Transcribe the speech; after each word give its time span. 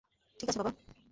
ঠিক 0.39 0.47
আছে 0.49 0.59
বাবা! 0.59 0.71